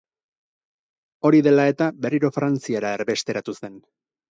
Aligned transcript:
Hori 1.29 1.43
dela 1.49 1.67
eta, 1.73 1.91
berriro 2.07 2.33
Frantziara 2.39 2.97
erbesteratu 3.03 3.57
zen. 3.63 3.81